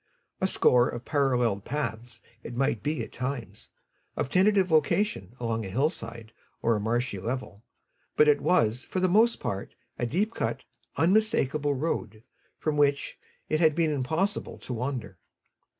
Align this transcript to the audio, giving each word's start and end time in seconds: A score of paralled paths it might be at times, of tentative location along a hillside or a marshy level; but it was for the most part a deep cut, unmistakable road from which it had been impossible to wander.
A 0.41 0.47
score 0.47 0.89
of 0.89 1.05
paralled 1.05 1.63
paths 1.63 2.21
it 2.41 2.55
might 2.55 2.81
be 2.81 3.03
at 3.03 3.13
times, 3.13 3.69
of 4.17 4.29
tentative 4.31 4.71
location 4.71 5.35
along 5.39 5.63
a 5.63 5.69
hillside 5.69 6.31
or 6.63 6.75
a 6.75 6.79
marshy 6.79 7.19
level; 7.19 7.61
but 8.15 8.27
it 8.27 8.41
was 8.41 8.83
for 8.83 8.99
the 8.99 9.07
most 9.07 9.39
part 9.39 9.75
a 9.99 10.07
deep 10.07 10.33
cut, 10.33 10.63
unmistakable 10.97 11.75
road 11.75 12.23
from 12.57 12.77
which 12.77 13.19
it 13.47 13.59
had 13.59 13.75
been 13.75 13.91
impossible 13.93 14.57
to 14.57 14.73
wander. 14.73 15.19